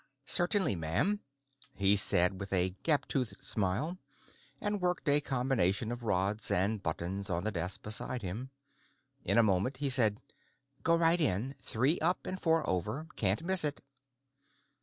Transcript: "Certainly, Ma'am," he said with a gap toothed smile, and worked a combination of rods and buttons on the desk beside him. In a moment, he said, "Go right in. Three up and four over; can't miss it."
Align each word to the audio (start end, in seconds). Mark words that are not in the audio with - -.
"Certainly, 0.25 0.77
Ma'am," 0.77 1.19
he 1.75 1.95
said 1.95 2.39
with 2.39 2.51
a 2.53 2.71
gap 2.81 3.07
toothed 3.07 3.39
smile, 3.39 3.99
and 4.59 4.81
worked 4.81 5.07
a 5.07 5.21
combination 5.21 5.91
of 5.91 6.01
rods 6.01 6.49
and 6.49 6.81
buttons 6.81 7.29
on 7.29 7.43
the 7.43 7.51
desk 7.51 7.83
beside 7.83 8.23
him. 8.23 8.49
In 9.23 9.37
a 9.37 9.43
moment, 9.43 9.77
he 9.77 9.91
said, 9.91 10.19
"Go 10.81 10.95
right 10.95 11.21
in. 11.21 11.53
Three 11.61 11.99
up 11.99 12.25
and 12.25 12.41
four 12.41 12.67
over; 12.67 13.05
can't 13.15 13.43
miss 13.43 13.63
it." 13.63 13.83